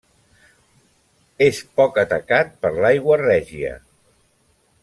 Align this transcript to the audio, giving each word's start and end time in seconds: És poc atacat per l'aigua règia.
És 1.49 1.59
poc 1.81 2.01
atacat 2.05 2.57
per 2.65 2.75
l'aigua 2.87 3.23
règia. 3.27 3.79